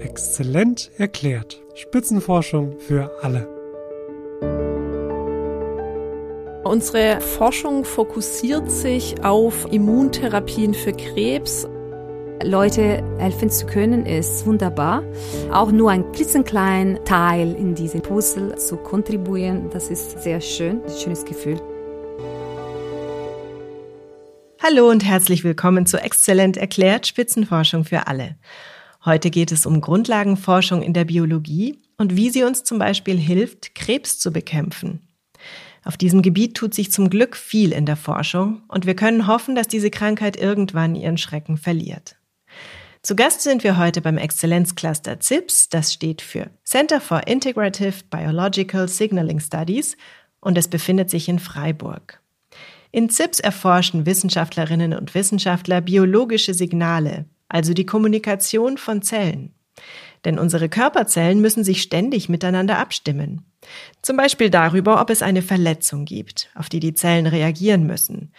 [0.00, 1.60] Exzellent erklärt.
[1.74, 3.48] Spitzenforschung für alle.
[6.64, 11.66] Unsere Forschung fokussiert sich auf Immuntherapien für Krebs.
[12.44, 15.02] Leute helfen zu können, ist wunderbar.
[15.50, 20.96] Auch nur ein klitzekleinen Teil in diese Puzzle zu kontribuieren, das ist sehr schön, ein
[20.96, 21.60] schönes Gefühl.
[24.62, 28.36] Hallo und herzlich willkommen zu Exzellent erklärt Spitzenforschung für alle.
[29.04, 33.74] Heute geht es um Grundlagenforschung in der Biologie und wie sie uns zum Beispiel hilft,
[33.74, 35.08] Krebs zu bekämpfen.
[35.84, 39.54] Auf diesem Gebiet tut sich zum Glück viel in der Forschung und wir können hoffen,
[39.54, 42.16] dass diese Krankheit irgendwann ihren Schrecken verliert.
[43.02, 48.88] Zu Gast sind wir heute beim Exzellenzcluster CIPS, das steht für Center for Integrative Biological
[48.88, 49.96] Signaling Studies
[50.40, 52.20] und es befindet sich in Freiburg.
[52.90, 59.54] In CIPS erforschen Wissenschaftlerinnen und Wissenschaftler biologische Signale, also die Kommunikation von Zellen.
[60.24, 63.46] Denn unsere Körperzellen müssen sich ständig miteinander abstimmen.
[64.02, 68.32] Zum Beispiel darüber, ob es eine Verletzung gibt, auf die die Zellen reagieren müssen,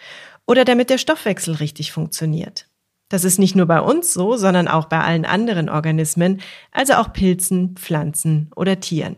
[0.46, 2.66] oder damit der Stoffwechsel richtig funktioniert.
[3.08, 7.12] Das ist nicht nur bei uns so, sondern auch bei allen anderen Organismen, also auch
[7.12, 9.16] Pilzen, Pflanzen oder Tieren.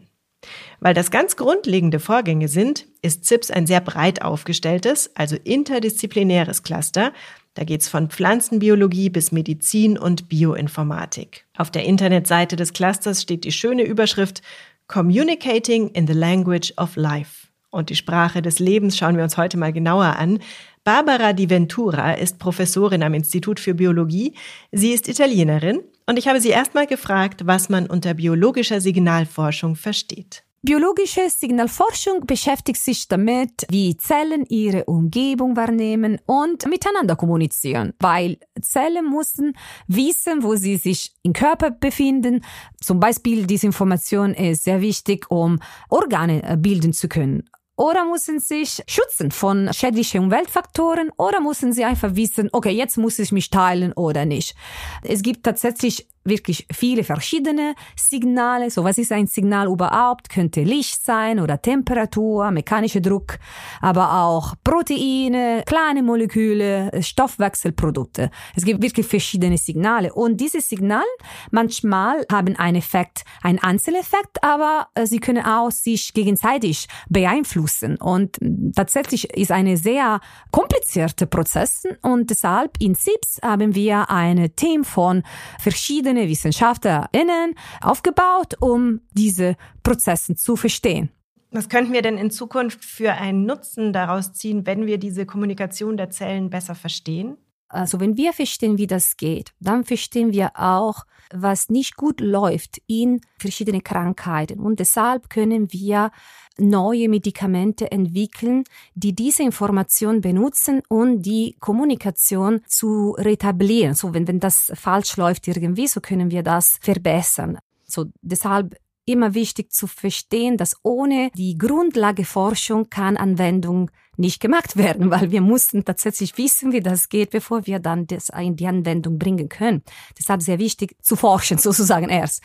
[0.80, 7.12] Weil das ganz grundlegende Vorgänge sind, ist ZIPS ein sehr breit aufgestelltes, also interdisziplinäres Cluster,
[7.54, 11.44] da geht's von Pflanzenbiologie bis Medizin und Bioinformatik.
[11.56, 14.42] Auf der Internetseite des Clusters steht die schöne Überschrift
[14.86, 17.48] Communicating in the Language of Life.
[17.70, 20.40] Und die Sprache des Lebens schauen wir uns heute mal genauer an.
[20.84, 24.34] Barbara Di Ventura ist Professorin am Institut für Biologie.
[24.72, 30.42] Sie ist Italienerin und ich habe sie erstmal gefragt, was man unter biologischer Signalforschung versteht.
[30.64, 39.10] Biologische Signalforschung beschäftigt sich damit, wie Zellen ihre Umgebung wahrnehmen und miteinander kommunizieren, weil Zellen
[39.10, 39.56] müssen
[39.88, 42.44] wissen, wo sie sich im Körper befinden.
[42.80, 48.38] Zum Beispiel diese Information ist sehr wichtig, um Organe äh, bilden zu können oder müssen
[48.38, 53.50] sich schützen von schädlichen Umweltfaktoren oder müssen sie einfach wissen, okay, jetzt muss ich mich
[53.50, 54.54] teilen oder nicht.
[55.02, 58.70] Es gibt tatsächlich wirklich viele verschiedene Signale.
[58.70, 60.28] So, was ist ein Signal überhaupt?
[60.28, 63.38] Könnte Licht sein oder Temperatur, mechanischer Druck,
[63.80, 68.30] aber auch Proteine, kleine Moleküle, Stoffwechselprodukte.
[68.54, 71.02] Es gibt wirklich verschiedene Signale und diese Signale
[71.50, 78.38] manchmal haben einen Effekt, einen Einzeleffekt, aber äh, sie können auch sich gegenseitig beeinflussen und
[78.76, 85.22] tatsächlich ist eine sehr komplizierte Prozess und deshalb in SIPS haben wir ein Team von
[85.58, 91.10] verschiedenen verschiedene WissenschaftlerInnen aufgebaut, um diese Prozesse zu verstehen.
[91.50, 95.96] Was könnten wir denn in Zukunft für einen Nutzen daraus ziehen, wenn wir diese Kommunikation
[95.96, 97.36] der Zellen besser verstehen?
[97.68, 102.82] Also wenn wir verstehen, wie das geht, dann verstehen wir auch, was nicht gut läuft
[102.86, 104.60] in verschiedenen Krankheiten.
[104.60, 106.10] Und deshalb können wir
[106.58, 108.64] neue Medikamente entwickeln,
[108.94, 113.94] die diese Information benutzen und die Kommunikation zu retablieren.
[113.94, 117.58] So, wenn, wenn das falsch läuft irgendwie, so können wir das verbessern.
[117.84, 125.10] So, deshalb immer wichtig zu verstehen, dass ohne die Grundlageforschung kann Anwendung nicht gemacht werden,
[125.10, 129.18] weil wir mussten tatsächlich wissen, wie das geht, bevor wir dann das in die Anwendung
[129.18, 129.82] bringen können.
[130.18, 132.42] Deshalb sehr wichtig zu forschen, sozusagen erst.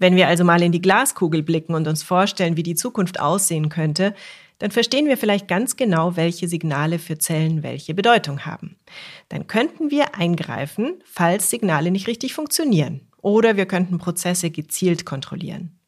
[0.00, 3.68] Wenn wir also mal in die Glaskugel blicken und uns vorstellen, wie die Zukunft aussehen
[3.68, 4.14] könnte,
[4.58, 8.76] dann verstehen wir vielleicht ganz genau, welche Signale für Zellen welche Bedeutung haben.
[9.28, 13.02] Dann könnten wir eingreifen, falls Signale nicht richtig funktionieren.
[13.22, 15.78] Oder wir könnten Prozesse gezielt kontrollieren.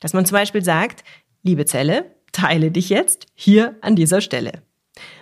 [0.00, 1.02] Dass man zum Beispiel sagt,
[1.42, 4.62] liebe Zelle, teile dich jetzt hier an dieser Stelle.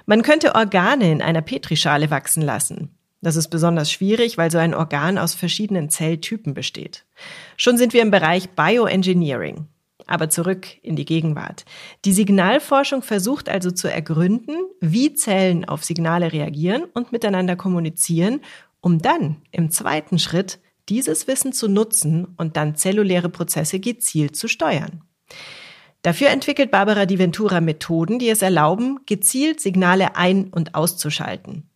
[0.07, 2.97] Man könnte Organe in einer Petrischale wachsen lassen.
[3.23, 7.05] Das ist besonders schwierig, weil so ein Organ aus verschiedenen Zelltypen besteht.
[7.57, 9.67] Schon sind wir im Bereich Bioengineering.
[10.07, 11.65] Aber zurück in die Gegenwart.
[12.05, 18.41] Die Signalforschung versucht also zu ergründen, wie Zellen auf Signale reagieren und miteinander kommunizieren,
[18.81, 20.59] um dann im zweiten Schritt
[20.89, 25.03] dieses Wissen zu nutzen und dann zelluläre Prozesse gezielt zu steuern.
[26.03, 31.70] Dafür entwickelt Barbara Di Ventura Methoden, die es erlauben, gezielt Signale ein- und auszuschalten.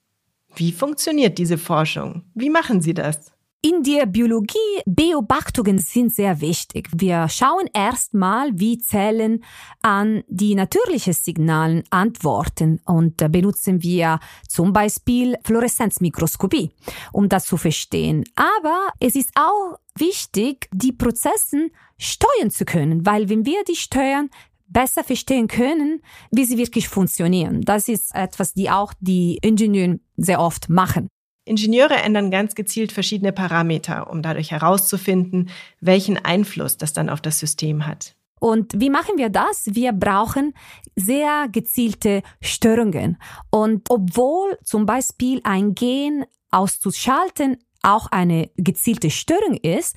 [0.57, 2.23] Wie funktioniert diese Forschung?
[2.35, 3.33] Wie machen Sie das?
[3.65, 6.91] In der Biologie Beobachtungen sind sehr wichtig.
[6.95, 9.43] Wir schauen erstmal, wie Zellen
[9.81, 16.73] an die natürlichen Signalen antworten und benutzen wir zum Beispiel Fluoreszenzmikroskopie,
[17.13, 18.25] um das zu verstehen.
[18.35, 24.29] Aber es ist auch wichtig, die Prozesse steuern zu können, weil wenn wir die steuern,
[24.75, 27.63] besser verstehen können, wie sie wirklich funktionieren.
[27.63, 31.09] Das ist etwas, die auch die Ingenieure sehr oft machen.
[31.47, 35.51] Ingenieure ändern ganz gezielt verschiedene Parameter, um dadurch herauszufinden,
[35.81, 38.15] welchen Einfluss das dann auf das System hat.
[38.41, 39.67] Und wie machen wir das?
[39.73, 40.53] Wir brauchen
[40.97, 43.19] sehr gezielte Störungen.
[43.51, 49.97] Und obwohl zum Beispiel ein Gen auszuschalten auch eine gezielte Störung ist,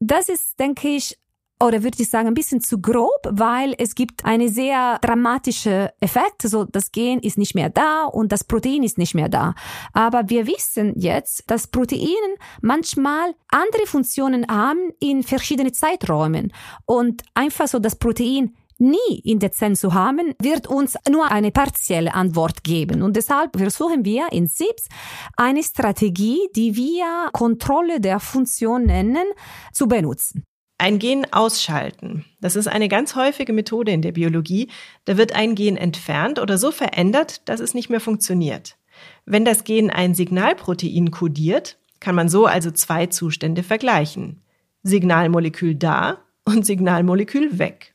[0.00, 1.18] das ist, denke ich,
[1.62, 6.42] oder würde ich sagen, ein bisschen zu grob, weil es gibt eine sehr dramatische Effekt.
[6.42, 9.54] So, das Gen ist nicht mehr da und das Protein ist nicht mehr da.
[9.92, 16.52] Aber wir wissen jetzt, dass Proteine manchmal andere Funktionen haben in verschiedenen Zeiträumen
[16.84, 21.52] und einfach so das Protein nie in der Zellen zu haben, wird uns nur eine
[21.52, 23.02] partielle Antwort geben.
[23.02, 24.88] Und deshalb versuchen wir in SIPS
[25.36, 29.26] eine Strategie, die wir Kontrolle der Funktion nennen,
[29.72, 30.44] zu benutzen.
[30.82, 32.24] Ein Gen ausschalten.
[32.40, 34.66] Das ist eine ganz häufige Methode in der Biologie.
[35.04, 38.76] Da wird ein Gen entfernt oder so verändert, dass es nicht mehr funktioniert.
[39.24, 44.42] Wenn das Gen ein Signalprotein kodiert, kann man so also zwei Zustände vergleichen.
[44.82, 47.94] Signalmolekül da und Signalmolekül weg.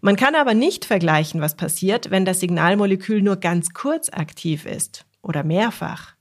[0.00, 5.04] Man kann aber nicht vergleichen, was passiert, wenn das Signalmolekül nur ganz kurz aktiv ist
[5.20, 6.14] oder mehrfach.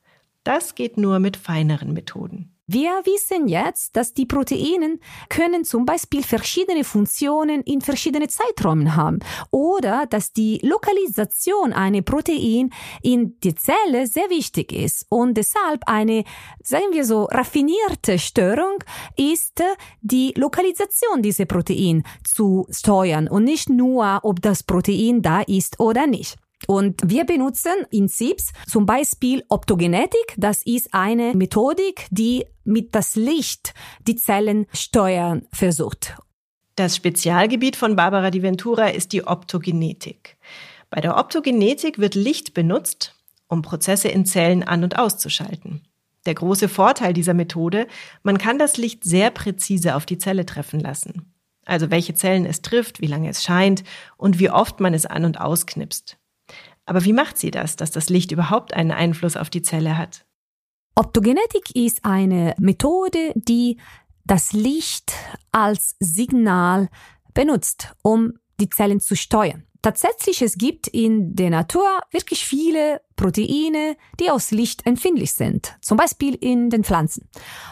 [0.44, 2.56] Das geht nur mit feineren Methoden.
[2.72, 9.18] Wir wissen jetzt, dass die Proteine können zum Beispiel verschiedene Funktionen in verschiedenen Zeiträumen haben
[9.50, 12.70] oder dass die Lokalisation einer Protein
[13.02, 16.26] in der Zelle sehr wichtig ist und deshalb eine,
[16.62, 18.84] sagen wir so, raffinierte Störung
[19.18, 19.64] ist
[20.02, 26.06] die Lokalisation dieser Protein zu steuern und nicht nur, ob das Protein da ist oder
[26.06, 26.38] nicht.
[26.68, 30.36] Und wir benutzen in SIPS zum Beispiel Optogenetik.
[30.38, 33.74] Das ist eine Methodik, die mit das Licht
[34.08, 36.18] die Zellen steuern versucht.
[36.76, 40.38] Das Spezialgebiet von Barbara Di Ventura ist die Optogenetik.
[40.90, 43.16] Bei der Optogenetik wird Licht benutzt,
[43.48, 45.82] um Prozesse in Zellen an- und auszuschalten.
[46.26, 47.88] Der große Vorteil dieser Methode,
[48.24, 51.34] man kann das Licht sehr präzise auf die Zelle treffen lassen.
[51.66, 53.84] Also welche Zellen es trifft, wie lange es scheint
[54.18, 56.19] und wie oft man es an- und ausknipst.
[56.90, 60.26] Aber wie macht sie das, dass das Licht überhaupt einen Einfluss auf die Zelle hat?
[60.96, 63.78] Optogenetik ist eine Methode, die
[64.26, 65.14] das Licht
[65.52, 66.90] als Signal
[67.36, 69.68] benutzt, um die Zellen zu steuern.
[69.84, 75.96] Tatsächlich, es gibt in der Natur wirklich viele Proteine, die aus Licht empfindlich sind, zum
[75.96, 77.30] Beispiel in den Pflanzen.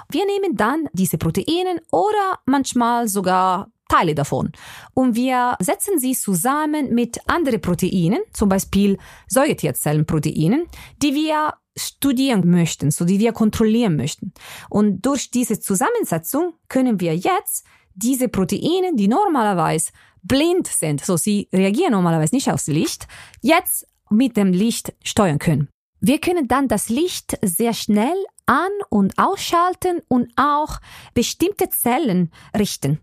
[0.10, 4.52] Wir nehmen dann diese Proteine oder manchmal sogar Teile davon.
[4.94, 8.98] Und wir setzen sie zusammen mit anderen Proteinen, zum Beispiel
[9.28, 10.66] Säugetierzellenproteinen,
[11.02, 14.34] die wir studieren möchten, so die wir kontrollieren möchten.
[14.70, 19.92] Und durch diese Zusammensetzung können wir jetzt diese Proteine, die normalerweise
[20.24, 23.08] blind sind, so sie reagieren normalerweise nicht aufs Licht,
[23.42, 25.70] jetzt mit dem Licht steuern können.
[26.00, 30.80] Wir können dann das Licht sehr schnell an- und ausschalten und auch
[31.14, 33.00] bestimmte Zellen richten.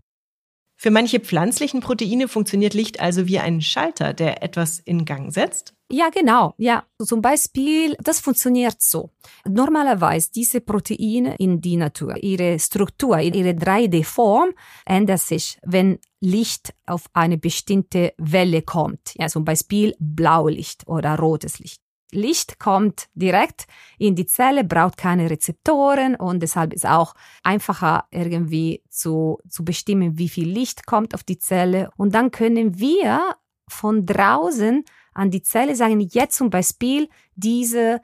[0.77, 5.73] Für manche pflanzlichen Proteine funktioniert Licht also wie ein Schalter, der etwas in Gang setzt?
[5.91, 6.55] Ja, genau.
[6.57, 9.11] Ja, zum Beispiel, das funktioniert so.
[9.47, 14.49] Normalerweise diese Proteine in die Natur, ihre Struktur, ihre 3D-Form
[14.85, 19.13] ändert sich, wenn Licht auf eine bestimmte Welle kommt.
[19.15, 21.84] Ja, zum Beispiel Blaulicht oder rotes Licht.
[22.15, 23.67] Licht kommt direkt
[23.97, 27.13] in die Zelle, braucht keine Rezeptoren und deshalb ist auch
[27.43, 31.89] einfacher irgendwie zu, zu bestimmen, wie viel Licht kommt auf die Zelle.
[31.97, 33.35] Und dann können wir
[33.67, 38.01] von draußen an die Zelle sagen, jetzt zum Beispiel diese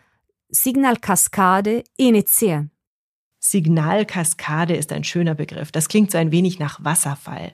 [0.49, 2.71] Signalkaskade initiieren.
[3.39, 5.71] Signalkaskade ist ein schöner Begriff.
[5.71, 7.53] Das klingt so ein wenig nach Wasserfall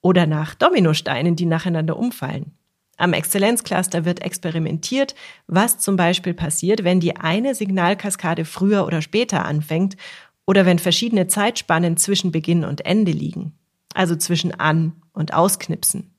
[0.00, 2.52] oder nach Dominosteinen, die nacheinander umfallen.
[3.00, 5.14] Am Exzellenzcluster wird experimentiert,
[5.46, 9.96] was zum Beispiel passiert, wenn die eine Signalkaskade früher oder später anfängt
[10.46, 13.52] oder wenn verschiedene Zeitspannen zwischen Beginn und Ende liegen,
[13.94, 16.14] also zwischen An- und Ausknipsen.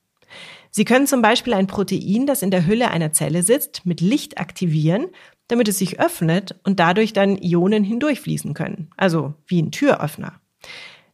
[0.71, 4.39] Sie können zum Beispiel ein Protein, das in der Hülle einer Zelle sitzt, mit Licht
[4.39, 5.05] aktivieren,
[5.50, 10.41] damit es sich öffnet und dadurch dann Ionen hindurchfließen können, also wie ein Türöffner.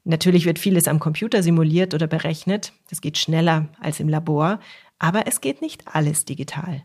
[0.05, 2.71] Natürlich wird vieles am Computer simuliert oder berechnet.
[2.89, 4.61] Das geht schneller als im Labor.
[4.99, 6.83] Aber es geht nicht alles digital.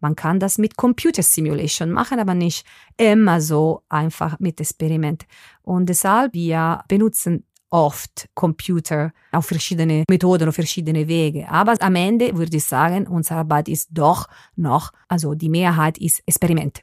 [0.00, 5.26] Man kann das mit Computer Simulation machen, aber nicht immer so einfach mit Experiment.
[5.62, 11.48] Und deshalb wir benutzen oft Computer auf verschiedene Methoden, auf verschiedene Wege.
[11.48, 14.26] Aber am Ende würde ich sagen, unsere Arbeit ist doch
[14.56, 16.82] noch, also die Mehrheit ist Experiment.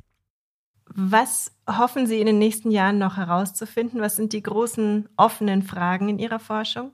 [0.95, 3.99] Was hoffen Sie in den nächsten Jahren noch herauszufinden?
[3.99, 6.91] Was sind die großen offenen Fragen in Ihrer Forschung?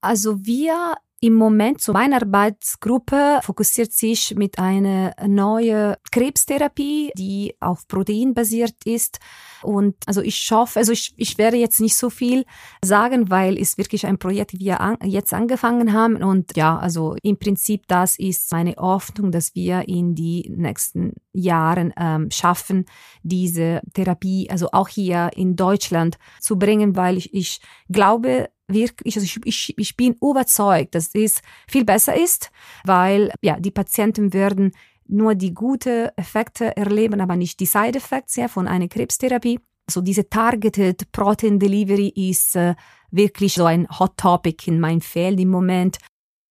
[0.00, 7.86] Also wir Im Moment zu meiner Arbeitsgruppe fokussiert sich mit einer neuen Krebstherapie, die auf
[7.88, 9.18] Protein basiert ist.
[9.62, 12.46] Und also ich hoffe, also ich, ich werde jetzt nicht so viel
[12.82, 16.22] sagen, weil es wirklich ein Projekt, wie wir an, jetzt angefangen haben.
[16.22, 21.92] Und ja, also im Prinzip das ist meine Hoffnung, dass wir in die nächsten Jahren
[21.98, 22.86] ähm, schaffen,
[23.22, 27.60] diese Therapie, also auch hier in Deutschland zu bringen, weil ich, ich
[27.90, 32.50] glaube, wirklich, also ich, ich, ich bin überzeugt, dass es viel besser ist,
[32.84, 34.72] weil ja, die Patienten werden
[35.06, 39.58] nur die gute Effekte erleben, aber nicht die Side Effects ja, von einer Krebstherapie.
[39.86, 42.76] Also diese Targeted Protein Delivery ist äh,
[43.10, 45.98] wirklich so ein Hot Topic in meinem Feld im Moment.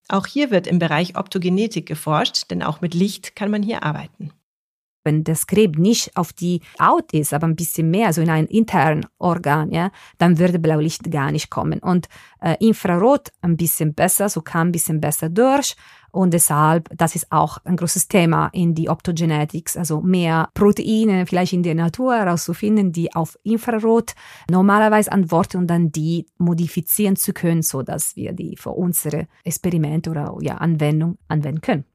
[0.10, 4.34] Auch hier wird im Bereich Optogenetik geforscht, denn auch mit Licht kann man hier arbeiten
[5.10, 8.46] wenn das Krebs nicht auf die Haut ist, aber ein bisschen mehr, also in ein
[8.46, 11.80] internen Organ, ja, dann würde Blaulicht gar nicht kommen.
[11.80, 12.08] Und
[12.42, 15.76] äh, Infrarot ein bisschen besser, so kam ein bisschen besser durch.
[16.12, 21.54] Und deshalb, das ist auch ein großes Thema in die Optogenetics, also mehr Proteine vielleicht
[21.54, 24.14] in der Natur herauszufinden, die auf Infrarot
[24.50, 30.10] normalerweise antworten und dann die modifizieren zu können, so dass wir die für unsere Experimente
[30.10, 31.86] oder ja, Anwendung anwenden können.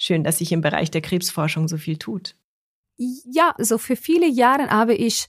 [0.00, 2.36] Schön, dass sich im Bereich der Krebsforschung so viel tut.
[2.98, 5.28] Ja, so für viele Jahre habe ich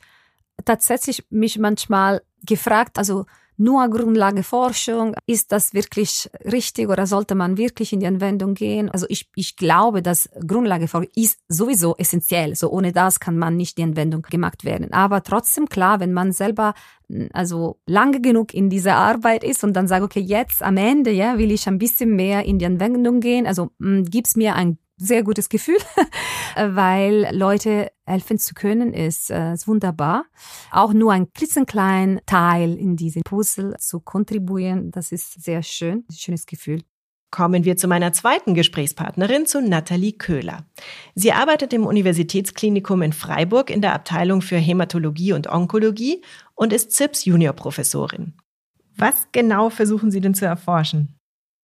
[0.66, 3.26] tatsächlich mich manchmal gefragt, also
[3.58, 8.90] nur Grundlageforschung, ist das wirklich richtig oder sollte man wirklich in die Anwendung gehen?
[8.90, 12.56] Also ich, ich glaube, dass Grundlageforschung ist sowieso essentiell.
[12.56, 14.94] So ohne das kann man nicht die Anwendung gemacht werden.
[14.94, 16.74] Aber trotzdem klar, wenn man selber
[17.34, 21.38] also lange genug in dieser Arbeit ist und dann sagt, okay, jetzt am Ende, ja,
[21.38, 23.46] will ich ein bisschen mehr in die Anwendung gehen.
[23.46, 25.77] Also mh, gibt's mir ein sehr gutes Gefühl,
[26.56, 30.25] weil Leute helfen zu können, ist, äh, ist wunderbar.
[30.72, 36.46] Auch nur ein klitzekleinen Teil in diese Puzzle zu kontribuieren, das ist sehr schön, schönes
[36.46, 36.82] Gefühl.
[37.32, 40.65] Kommen wir zu meiner zweiten Gesprächspartnerin, zu Nathalie Köhler.
[41.13, 46.24] Sie arbeitet im Universitätsklinikum in Freiburg in der Abteilung für Hämatologie und Onkologie
[46.56, 48.34] und ist ZIPS Juniorprofessorin.
[48.98, 51.19] Was genau versuchen Sie denn zu erforschen?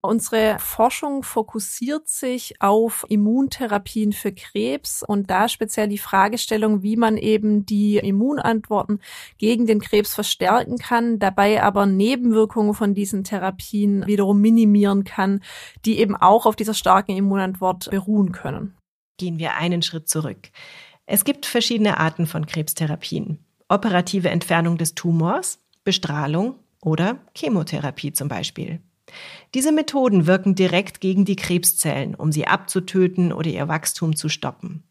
[0.08, 7.18] Unsere Forschung fokussiert sich auf Immuntherapien für Krebs und da speziell die Fragestellung, wie man
[7.18, 9.02] eben die Immunantworten
[9.38, 15.42] gegen den Krebs verstärken kann, dabei aber Nebenwirkungen von diesen Therapien wiederum minimieren kann,
[15.86, 18.76] die eben auch auf dieser starken Immunantwort beruhen können.
[19.18, 20.50] Gehen wir einen Schritt zurück.
[21.06, 23.40] Es gibt verschiedene Arten von Krebstherapien.
[23.68, 28.80] Operative Entfernung des Tumors, Bestrahlung oder Chemotherapie zum Beispiel.
[29.54, 34.84] Diese Methoden wirken direkt gegen die Krebszellen, um sie abzutöten oder ihr Wachstum zu stoppen.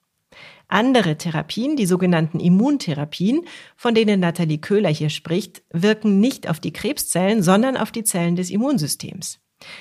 [0.68, 3.42] Andere Therapien, die sogenannten Immuntherapien,
[3.76, 8.36] von denen Nathalie Köhler hier spricht, wirken nicht auf die Krebszellen, sondern auf die Zellen
[8.36, 9.40] des Immunsystems.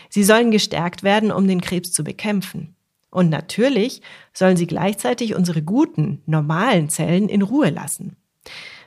[0.09, 2.75] Sie sollen gestärkt werden, um den Krebs zu bekämpfen.
[3.09, 4.01] Und natürlich
[4.33, 8.17] sollen sie gleichzeitig unsere guten, normalen Zellen in Ruhe lassen.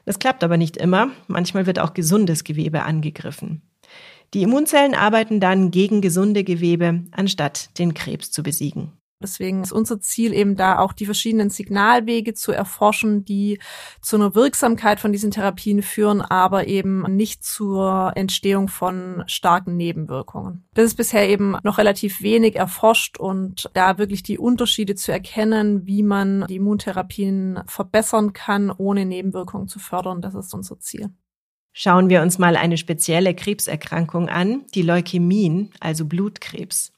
[0.04, 1.10] Das klappt aber nicht immer.
[1.26, 3.62] Manchmal wird auch gesundes Gewebe angegriffen.
[4.34, 8.92] Die Immunzellen arbeiten dann gegen gesunde Gewebe, anstatt den Krebs zu besiegen.
[9.22, 13.58] Deswegen ist unser Ziel eben da auch die verschiedenen Signalwege zu erforschen, die
[14.02, 20.66] zu einer Wirksamkeit von diesen Therapien führen, aber eben nicht zur Entstehung von starken Nebenwirkungen.
[20.74, 25.86] Das ist bisher eben noch relativ wenig erforscht und da wirklich die Unterschiede zu erkennen,
[25.86, 31.10] wie man die Immuntherapien verbessern kann, ohne Nebenwirkungen zu fördern, das ist unser Ziel.
[31.78, 36.94] Schauen wir uns mal eine spezielle Krebserkrankung an, die Leukämien, also Blutkrebs.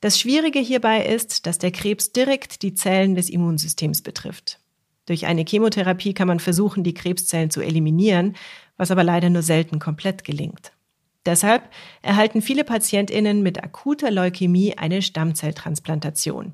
[0.00, 4.60] Das Schwierige hierbei ist, dass der Krebs direkt die Zellen des Immunsystems betrifft.
[5.06, 8.36] Durch eine Chemotherapie kann man versuchen, die Krebszellen zu eliminieren,
[8.76, 10.70] was aber leider nur selten komplett gelingt.
[11.26, 11.68] Deshalb
[12.00, 16.52] erhalten viele Patientinnen mit akuter Leukämie eine Stammzelltransplantation.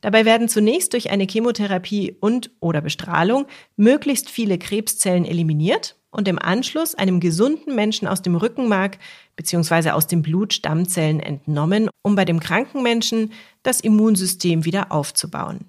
[0.00, 3.44] Dabei werden zunächst durch eine Chemotherapie und oder Bestrahlung
[3.76, 8.98] möglichst viele Krebszellen eliminiert und im Anschluss einem gesunden Menschen aus dem Rückenmark
[9.36, 9.90] bzw.
[9.90, 15.66] aus dem Blut Stammzellen entnommen, um bei dem kranken Menschen das Immunsystem wieder aufzubauen.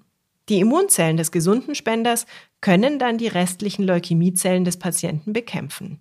[0.48, 2.26] Die Immunzellen des gesunden Spenders
[2.60, 5.98] können dann die restlichen Leukämiezellen des Patienten bekämpfen.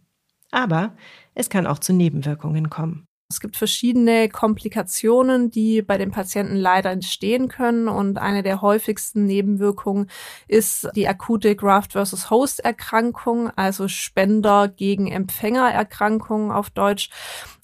[0.51, 0.95] Aber
[1.33, 3.07] es kann auch zu Nebenwirkungen kommen.
[3.35, 7.89] Es gibt verschiedene Komplikationen, die bei den Patienten leider entstehen können.
[7.89, 10.09] Und eine der häufigsten Nebenwirkungen
[10.47, 17.09] ist die akute Graft-versus-Host-Erkrankung, also Spender gegen Empfänger-Erkrankung auf Deutsch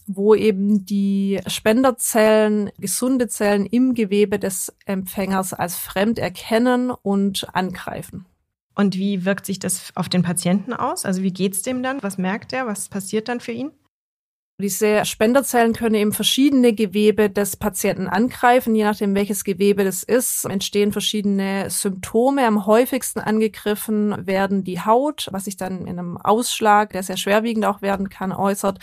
[0.07, 8.25] wo eben die Spenderzellen, gesunde Zellen im Gewebe des Empfängers als fremd erkennen und angreifen.
[8.75, 11.05] Und wie wirkt sich das auf den Patienten aus?
[11.05, 12.03] Also wie geht's dem dann?
[12.03, 12.67] Was merkt er?
[12.67, 13.71] Was passiert dann für ihn?
[14.61, 18.75] Diese Spenderzellen können eben verschiedene Gewebe des Patienten angreifen.
[18.75, 22.45] Je nachdem, welches Gewebe das ist, entstehen verschiedene Symptome.
[22.45, 27.65] Am häufigsten angegriffen werden die Haut, was sich dann in einem Ausschlag, der sehr schwerwiegend
[27.65, 28.77] auch werden kann, äußert,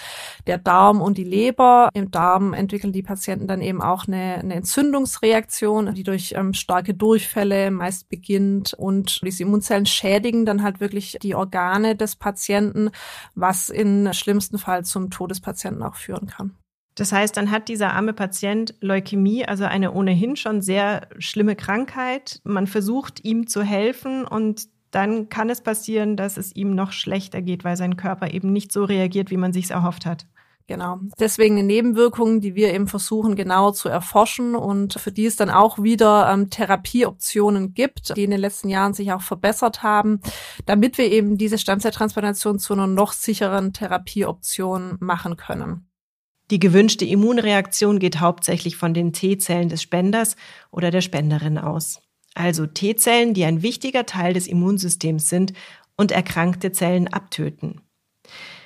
[0.49, 1.91] der Darm und die Leber.
[1.95, 6.93] Im Darm entwickeln die Patienten dann eben auch eine, eine Entzündungsreaktion, die durch ähm, starke
[6.93, 12.91] Durchfälle meist beginnt und diese Immunzellen schädigen dann halt wirklich die Organe des Patienten,
[13.37, 16.55] was in schlimmsten Fall zum Tod des Patienten Patienten auch führen kann.
[16.95, 22.41] Das heißt, dann hat dieser arme Patient Leukämie, also eine ohnehin schon sehr schlimme Krankheit.
[22.43, 27.41] Man versucht ihm zu helfen und dann kann es passieren, dass es ihm noch schlechter
[27.41, 30.27] geht, weil sein Körper eben nicht so reagiert, wie man sich erhofft hat.
[30.69, 31.01] Genau.
[31.19, 35.49] Deswegen eine Nebenwirkung, die wir eben versuchen genauer zu erforschen und für die es dann
[35.49, 40.21] auch wieder ähm, Therapieoptionen gibt, die in den letzten Jahren sich auch verbessert haben,
[40.67, 45.89] damit wir eben diese Stammzelltransplantation zu einer noch sicheren Therapieoption machen können.
[46.51, 50.37] Die gewünschte Immunreaktion geht hauptsächlich von den T-Zellen des Spenders
[50.71, 52.03] oder der Spenderin aus.
[52.35, 55.55] Also T-Zellen, die ein wichtiger Teil des Immunsystems sind
[55.97, 57.81] und erkrankte Zellen abtöten.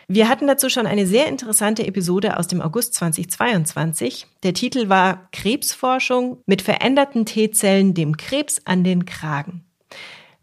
[0.08, 4.26] Wir hatten dazu schon eine sehr interessante Episode aus dem August 2022.
[4.42, 9.64] Der Titel war Krebsforschung mit veränderten T-Zellen dem Krebs an den Kragen.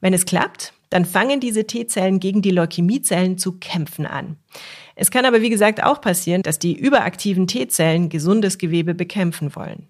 [0.01, 4.37] Wenn es klappt, dann fangen diese T-Zellen gegen die Leukämiezellen zu kämpfen an.
[4.95, 9.87] Es kann aber wie gesagt auch passieren, dass die überaktiven T-Zellen gesundes Gewebe bekämpfen wollen.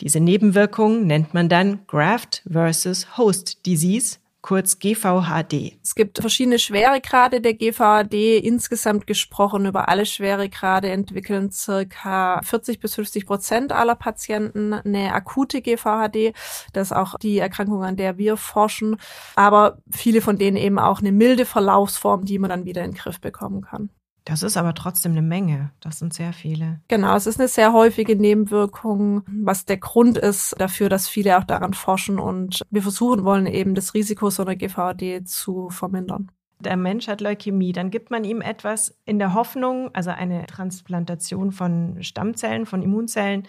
[0.00, 5.78] Diese Nebenwirkung nennt man dann Graft versus Host Disease kurz GVHD.
[5.82, 8.44] Es gibt verschiedene Schweregrade der GVHD.
[8.44, 15.62] Insgesamt gesprochen über alle Schweregrade entwickeln circa 40 bis 50 Prozent aller Patienten eine akute
[15.62, 16.34] GVHD.
[16.74, 18.96] Das ist auch die Erkrankung, an der wir forschen.
[19.34, 22.98] Aber viele von denen eben auch eine milde Verlaufsform, die man dann wieder in den
[22.98, 23.88] Griff bekommen kann.
[24.24, 25.70] Das ist aber trotzdem eine Menge.
[25.80, 26.80] Das sind sehr viele.
[26.88, 31.44] Genau, es ist eine sehr häufige Nebenwirkung, was der Grund ist dafür, dass viele auch
[31.44, 36.30] daran forschen und wir versuchen wollen eben das Risiko so einer GVD zu vermindern.
[36.60, 41.52] Der Mensch hat Leukämie, dann gibt man ihm etwas in der Hoffnung, also eine Transplantation
[41.52, 43.46] von Stammzellen, von Immunzellen.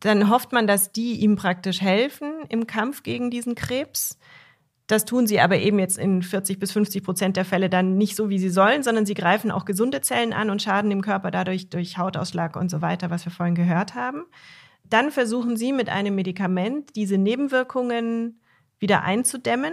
[0.00, 4.18] Dann hofft man, dass die ihm praktisch helfen im Kampf gegen diesen Krebs.
[4.86, 8.14] Das tun sie aber eben jetzt in 40 bis 50 Prozent der Fälle dann nicht
[8.14, 11.32] so, wie sie sollen, sondern sie greifen auch gesunde Zellen an und schaden dem Körper
[11.32, 14.24] dadurch durch Hautausschlag und so weiter, was wir vorhin gehört haben.
[14.84, 18.40] Dann versuchen sie mit einem Medikament diese Nebenwirkungen
[18.78, 19.72] wieder einzudämmen.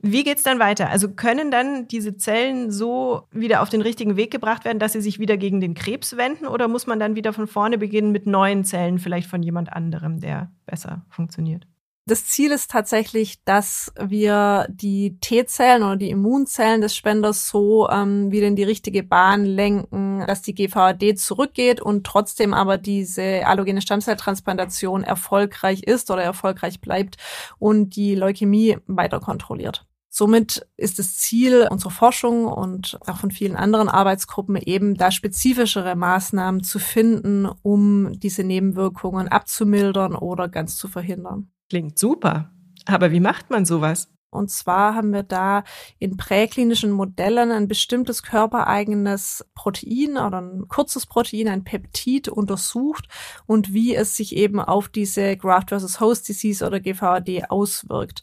[0.00, 0.90] Wie geht's dann weiter?
[0.90, 5.00] Also können dann diese Zellen so wieder auf den richtigen Weg gebracht werden, dass sie
[5.00, 8.26] sich wieder gegen den Krebs wenden oder muss man dann wieder von vorne beginnen mit
[8.26, 11.66] neuen Zellen, vielleicht von jemand anderem, der besser funktioniert?
[12.08, 18.32] Das Ziel ist tatsächlich, dass wir die T-Zellen oder die Immunzellen des Spenders so ähm,
[18.32, 23.82] wieder in die richtige Bahn lenken, dass die GVAD zurückgeht und trotzdem aber diese allogene
[23.82, 27.18] Stammzelltransplantation erfolgreich ist oder erfolgreich bleibt
[27.58, 29.84] und die Leukämie weiter kontrolliert.
[30.08, 35.94] Somit ist das Ziel unserer Forschung und auch von vielen anderen Arbeitsgruppen eben, da spezifischere
[35.94, 41.50] Maßnahmen zu finden, um diese Nebenwirkungen abzumildern oder ganz zu verhindern.
[41.68, 42.50] Klingt super.
[42.86, 44.08] Aber wie macht man sowas?
[44.30, 45.64] Und zwar haben wir da
[45.98, 53.08] in präklinischen Modellen ein bestimmtes körpereigenes Protein oder ein kurzes Protein, ein Peptid untersucht
[53.46, 58.22] und wie es sich eben auf diese Graft versus Host Disease oder GVAD auswirkt.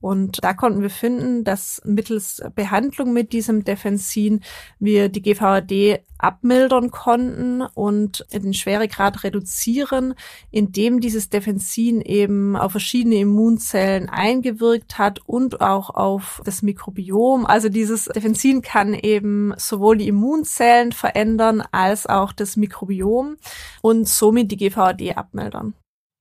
[0.00, 4.40] Und da konnten wir finden, dass mittels Behandlung mit diesem Defensin
[4.78, 10.14] wir die GVAD abmildern konnten und den Schweregrad reduzieren,
[10.50, 17.46] indem dieses Defensin eben auf verschiedene Immunzellen eingewirkt hat und auch auf das Mikrobiom.
[17.46, 23.36] Also dieses Defensin kann eben sowohl die Immunzellen verändern als auch das Mikrobiom
[23.82, 25.74] und somit die GVAD abmildern.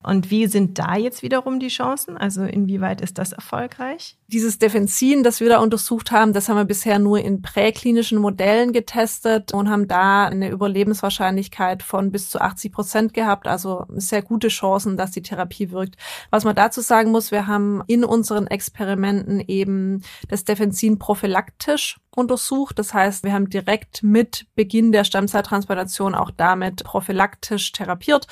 [0.04, 2.18] Und wie sind da jetzt wiederum die Chancen?
[2.18, 4.18] Also inwieweit ist das erfolgreich?
[4.28, 8.74] Dieses Defensin, das wir da untersucht haben, das haben wir bisher nur in präklinischen Modellen
[8.74, 13.48] getestet und haben da eine Überlebenswahrscheinlichkeit von bis zu 80 Prozent gehabt.
[13.48, 15.96] Also sehr gute Chancen, dass die Therapie wirkt.
[16.30, 22.80] Was man dazu sagen muss, wir haben in unseren Experimenten eben das Defensin prophylaktisch untersucht.
[22.80, 28.28] Das heißt, wir haben direkt mit Beginn der Stammzelltransplantation auch damit prophylaktisch therapiert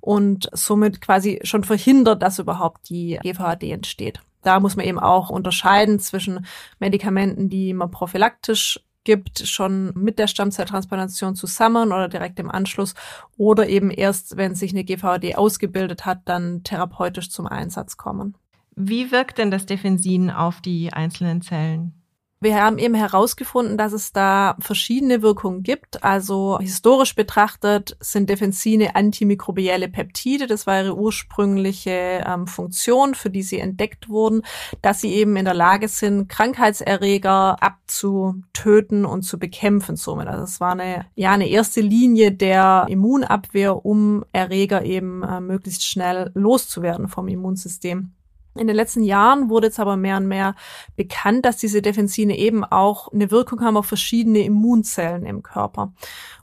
[0.00, 4.20] und somit quasi schon verhindert, dass überhaupt die GVHD entsteht.
[4.42, 6.46] Da muss man eben auch unterscheiden zwischen
[6.78, 12.94] Medikamenten, die man prophylaktisch gibt, schon mit der Stammzelltransplantation zusammen oder direkt im Anschluss
[13.36, 18.34] oder eben erst, wenn sich eine GVHD ausgebildet hat, dann therapeutisch zum Einsatz kommen.
[18.74, 22.03] Wie wirkt denn das Defensin auf die einzelnen Zellen?
[22.44, 26.04] Wir haben eben herausgefunden, dass es da verschiedene Wirkungen gibt.
[26.04, 30.46] Also historisch betrachtet sind Defensine antimikrobielle Peptide.
[30.46, 34.42] Das war ihre ursprüngliche ähm, Funktion, für die sie entdeckt wurden,
[34.82, 40.28] dass sie eben in der Lage sind, Krankheitserreger abzutöten und zu bekämpfen somit.
[40.28, 45.86] Also es war eine, ja, eine erste Linie der Immunabwehr, um Erreger eben äh, möglichst
[45.86, 48.12] schnell loszuwerden vom Immunsystem.
[48.56, 50.54] In den letzten Jahren wurde jetzt aber mehr und mehr
[50.94, 55.92] bekannt, dass diese Defensine eben auch eine Wirkung haben auf verschiedene Immunzellen im Körper.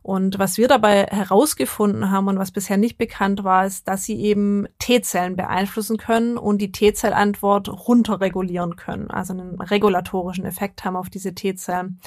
[0.01, 4.19] Und was wir dabei herausgefunden haben und was bisher nicht bekannt war, ist, dass sie
[4.19, 11.09] eben T-Zellen beeinflussen können und die T-Zellantwort runterregulieren können, also einen regulatorischen Effekt haben auf
[11.09, 11.99] diese T-Zellen.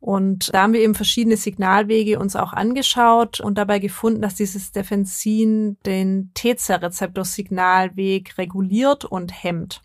[0.00, 4.72] Und da haben wir eben verschiedene Signalwege uns auch angeschaut und dabei gefunden, dass dieses
[4.72, 9.82] Defensin den T-Zell-Rezeptor-Signalweg reguliert und hemmt.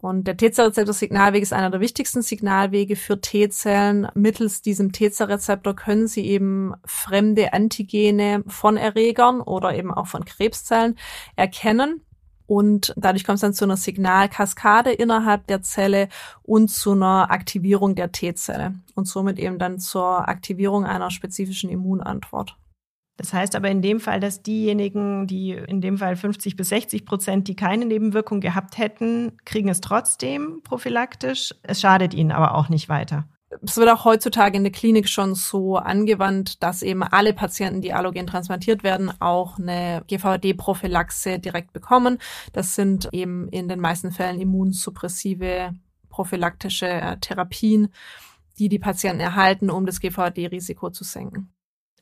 [0.00, 4.08] Und der T-Zell-Rezeptor-Signalweg ist einer der wichtigsten Signalwege für T-Zellen.
[4.14, 10.98] Mittels diesem T-Zell-Rezeptor können sie eben fremde Antigene von Erregern oder eben auch von Krebszellen
[11.36, 12.00] erkennen
[12.46, 16.08] und dadurch kommt es dann zu einer Signalkaskade innerhalb der Zelle
[16.42, 22.56] und zu einer Aktivierung der T-Zelle und somit eben dann zur Aktivierung einer spezifischen Immunantwort.
[23.16, 27.06] Das heißt aber in dem Fall, dass diejenigen, die in dem Fall 50 bis 60
[27.06, 31.54] Prozent, die keine Nebenwirkung gehabt hätten, kriegen es trotzdem prophylaktisch.
[31.62, 33.28] Es schadet ihnen aber auch nicht weiter
[33.62, 37.92] es wird auch heutzutage in der Klinik schon so angewandt, dass eben alle Patienten, die
[37.92, 42.18] allogen transplantiert werden, auch eine GVD-Prophylaxe direkt bekommen.
[42.52, 45.72] Das sind eben in den meisten Fällen immunsuppressive
[46.08, 47.88] prophylaktische äh, Therapien,
[48.58, 51.52] die die Patienten erhalten, um das GVD-Risiko zu senken.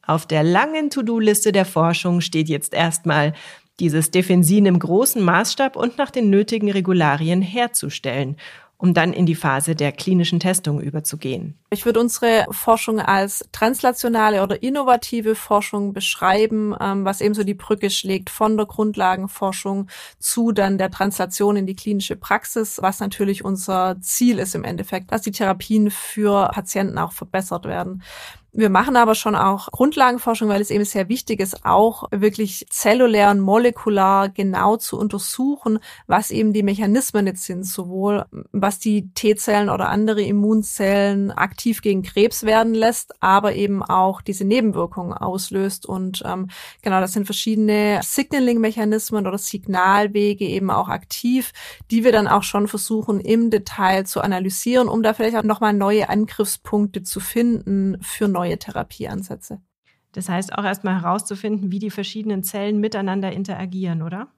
[0.04, 3.34] Auf der langen To-Do-Liste der Forschung steht jetzt erstmal,
[3.80, 8.36] dieses Defensin im großen Maßstab und nach den nötigen Regularien herzustellen
[8.82, 11.56] um dann in die Phase der klinischen Testung überzugehen.
[11.70, 17.90] Ich würde unsere Forschung als translationale oder innovative Forschung beschreiben, ähm, was ebenso die Brücke
[17.90, 19.86] schlägt von der Grundlagenforschung
[20.18, 25.12] zu dann der Translation in die klinische Praxis, was natürlich unser Ziel ist im Endeffekt,
[25.12, 28.02] dass die Therapien für Patienten auch verbessert werden.
[28.54, 33.30] Wir machen aber schon auch Grundlagenforschung, weil es eben sehr wichtig ist, auch wirklich zellulär
[33.30, 39.70] und molekular genau zu untersuchen, was eben die Mechanismen jetzt sind, sowohl was die T-Zellen
[39.70, 45.86] oder andere Immunzellen aktiv gegen Krebs werden lässt, aber eben auch diese Nebenwirkungen auslöst.
[45.86, 46.48] Und ähm,
[46.82, 51.52] genau, das sind verschiedene Signaling-Mechanismen oder Signalwege eben auch aktiv,
[51.90, 55.72] die wir dann auch schon versuchen im Detail zu analysieren, um da vielleicht auch nochmal
[55.72, 59.60] neue Angriffspunkte zu finden für neue neue Therapieansätze.
[60.12, 64.28] Das heißt auch erstmal herauszufinden, wie die verschiedenen Zellen miteinander interagieren, oder?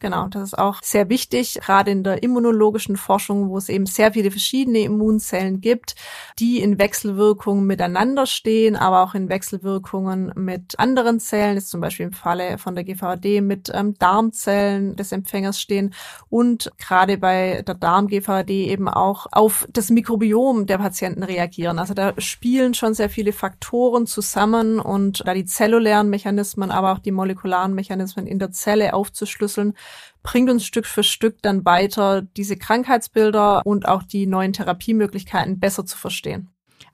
[0.00, 4.12] Genau, das ist auch sehr wichtig, gerade in der immunologischen Forschung, wo es eben sehr
[4.12, 5.96] viele verschiedene Immunzellen gibt,
[6.38, 12.06] die in Wechselwirkungen miteinander stehen, aber auch in Wechselwirkungen mit anderen Zellen, ist zum Beispiel
[12.06, 15.92] im Falle von der GVD mit ähm, Darmzellen des Empfängers stehen
[16.28, 21.80] und gerade bei der Darm-GVD eben auch auf das Mikrobiom der Patienten reagieren.
[21.80, 27.00] Also da spielen schon sehr viele Faktoren zusammen und da die zellulären Mechanismen, aber auch
[27.00, 29.74] die molekularen Mechanismen in der Zelle aufzuschlüsseln,
[30.22, 35.86] bringt uns Stück für Stück dann weiter, diese Krankheitsbilder und auch die neuen Therapiemöglichkeiten besser
[35.86, 36.50] zu verstehen.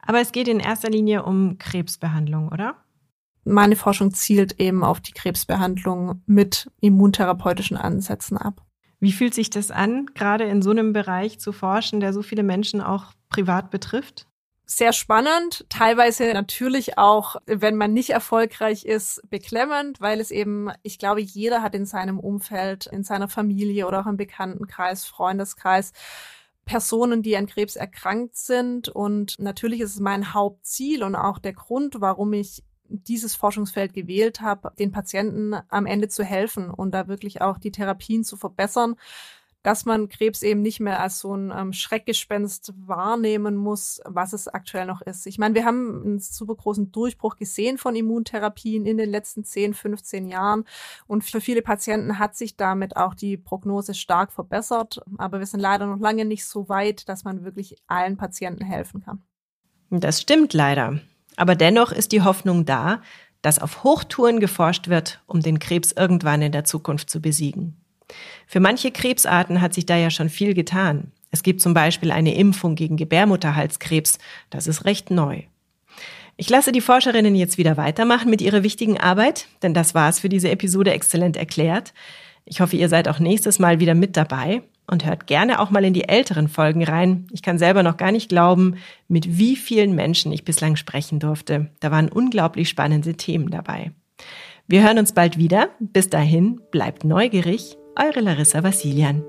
[0.07, 2.77] Aber es geht in erster Linie um Krebsbehandlung, oder?
[3.45, 8.63] Meine Forschung zielt eben auf die Krebsbehandlung mit immuntherapeutischen Ansätzen ab.
[9.01, 12.43] Wie fühlt sich das an, gerade in so einem Bereich zu forschen, der so viele
[12.43, 14.27] Menschen auch privat betrifft?
[14.67, 20.99] Sehr spannend, teilweise natürlich auch, wenn man nicht erfolgreich ist, beklemmend, weil es eben, ich
[20.99, 25.93] glaube, jeder hat in seinem Umfeld, in seiner Familie oder auch im Bekanntenkreis, Freundeskreis
[26.65, 28.89] Personen, die an Krebs erkrankt sind.
[28.89, 34.41] Und natürlich ist es mein Hauptziel und auch der Grund, warum ich dieses Forschungsfeld gewählt
[34.41, 38.97] habe, den Patienten am Ende zu helfen und da wirklich auch die Therapien zu verbessern
[39.65, 44.47] dass man Krebs eben nicht mehr als so ein ähm, Schreckgespenst wahrnehmen muss, was es
[44.47, 45.27] aktuell noch ist.
[45.27, 49.73] Ich meine, wir haben einen super großen Durchbruch gesehen von Immuntherapien in den letzten 10,
[49.73, 50.65] 15 Jahren
[51.07, 55.61] und für viele Patienten hat sich damit auch die Prognose stark verbessert, aber wir sind
[55.61, 59.23] leider noch lange nicht so weit, dass man wirklich allen Patienten helfen kann.
[59.89, 61.01] Das stimmt leider.
[61.37, 63.01] Aber dennoch ist die Hoffnung da,
[63.41, 67.84] dass auf Hochtouren geforscht wird, um den Krebs irgendwann in der Zukunft zu besiegen.
[68.47, 71.13] Für manche Krebsarten hat sich da ja schon viel getan.
[71.31, 74.19] Es gibt zum Beispiel eine Impfung gegen Gebärmutterhalskrebs.
[74.51, 75.43] Das ist recht neu.
[76.37, 80.29] Ich lasse die Forscherinnen jetzt wieder weitermachen mit ihrer wichtigen Arbeit, denn das war's für
[80.29, 81.93] diese Episode exzellent erklärt.
[82.45, 84.63] Ich hoffe, ihr seid auch nächstes Mal wieder mit dabei.
[84.87, 87.27] Und hört gerne auch mal in die älteren Folgen rein.
[87.33, 88.77] Ich kann selber noch gar nicht glauben,
[89.09, 91.71] mit wie vielen Menschen ich bislang sprechen durfte.
[91.81, 93.93] Da waren unglaublich spannende Themen dabei.
[94.67, 95.71] Wir hören uns bald wieder.
[95.81, 97.79] Bis dahin, bleibt neugierig.
[97.97, 99.23] Eure Larissa Vassilian.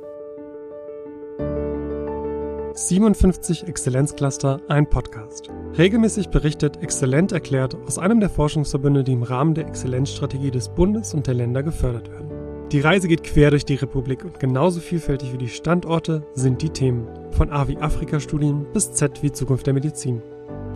[2.74, 5.52] 57 Exzellenzcluster, ein Podcast.
[5.78, 11.14] Regelmäßig berichtet Exzellent erklärt aus einem der Forschungsverbünde, die im Rahmen der Exzellenzstrategie des Bundes
[11.14, 12.32] und der Länder gefördert werden.
[12.72, 16.72] Die Reise geht quer durch die Republik und genauso vielfältig wie die Standorte sind die
[16.72, 17.08] Themen.
[17.34, 20.24] Von A wie Afrika-Studien bis Z wie Zukunft der Medizin.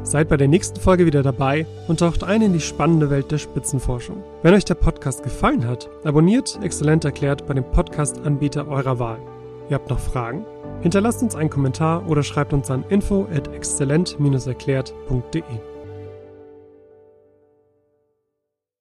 [0.03, 3.37] Seid bei der nächsten Folge wieder dabei und taucht ein in die spannende Welt der
[3.37, 4.23] Spitzenforschung.
[4.41, 9.19] Wenn euch der Podcast gefallen hat, abonniert Exzellent erklärt bei dem Podcast-Anbieter eurer Wahl.
[9.69, 10.45] Ihr habt noch Fragen?
[10.81, 15.43] Hinterlasst uns einen Kommentar oder schreibt uns an info at exzellent-erklärt.de.